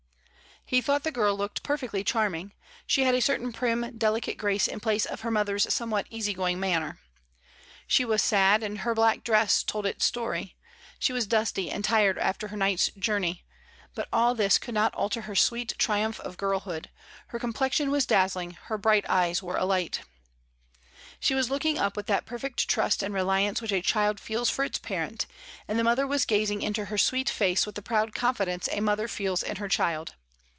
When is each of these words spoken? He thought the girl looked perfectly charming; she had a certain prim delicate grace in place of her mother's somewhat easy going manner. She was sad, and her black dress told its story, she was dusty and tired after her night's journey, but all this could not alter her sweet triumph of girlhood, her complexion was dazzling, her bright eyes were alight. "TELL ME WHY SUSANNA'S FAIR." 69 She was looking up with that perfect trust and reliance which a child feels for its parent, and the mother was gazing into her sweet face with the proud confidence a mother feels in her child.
He 0.63 0.79
thought 0.79 1.03
the 1.03 1.11
girl 1.11 1.35
looked 1.35 1.63
perfectly 1.63 2.01
charming; 2.01 2.53
she 2.87 3.03
had 3.03 3.13
a 3.13 3.19
certain 3.21 3.51
prim 3.51 3.97
delicate 3.97 4.37
grace 4.37 4.67
in 4.67 4.79
place 4.79 5.05
of 5.05 5.19
her 5.19 5.31
mother's 5.31 5.73
somewhat 5.73 6.07
easy 6.09 6.33
going 6.33 6.61
manner. 6.61 7.01
She 7.87 8.05
was 8.05 8.21
sad, 8.21 8.63
and 8.63 8.77
her 8.77 8.95
black 8.95 9.21
dress 9.25 9.63
told 9.63 9.85
its 9.85 10.05
story, 10.05 10.55
she 10.97 11.11
was 11.11 11.27
dusty 11.27 11.69
and 11.69 11.83
tired 11.83 12.17
after 12.17 12.47
her 12.49 12.55
night's 12.55 12.87
journey, 12.91 13.43
but 13.95 14.07
all 14.13 14.33
this 14.33 14.57
could 14.57 14.73
not 14.75 14.93
alter 14.93 15.21
her 15.21 15.35
sweet 15.35 15.73
triumph 15.77 16.21
of 16.21 16.37
girlhood, 16.37 16.89
her 17.29 17.39
complexion 17.39 17.91
was 17.91 18.05
dazzling, 18.05 18.51
her 18.69 18.77
bright 18.77 19.03
eyes 19.09 19.43
were 19.43 19.57
alight. 19.57 19.99
"TELL 19.99 20.05
ME 20.05 20.05
WHY 20.05 20.45
SUSANNA'S 20.47 21.09
FAIR." 21.09 21.17
69 21.19 21.27
She 21.27 21.35
was 21.35 21.49
looking 21.49 21.77
up 21.85 21.97
with 21.97 22.05
that 22.05 22.25
perfect 22.25 22.69
trust 22.69 23.03
and 23.03 23.13
reliance 23.13 23.61
which 23.61 23.73
a 23.73 23.81
child 23.81 24.21
feels 24.21 24.49
for 24.49 24.63
its 24.63 24.79
parent, 24.79 25.25
and 25.67 25.77
the 25.77 25.83
mother 25.83 26.07
was 26.07 26.23
gazing 26.23 26.61
into 26.61 26.85
her 26.85 26.97
sweet 26.99 27.29
face 27.29 27.65
with 27.65 27.75
the 27.75 27.81
proud 27.81 28.13
confidence 28.13 28.69
a 28.71 28.79
mother 28.79 29.09
feels 29.09 29.43
in 29.43 29.57
her 29.57 29.67
child. 29.67 30.13